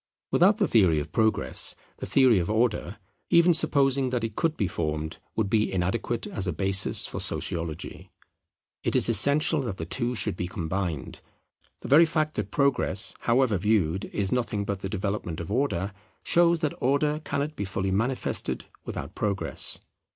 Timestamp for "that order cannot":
16.61-17.55